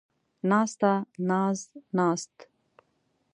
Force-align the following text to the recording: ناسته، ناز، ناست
ناسته، 0.49 0.91
ناز، 1.29 1.59
ناست 1.97 2.35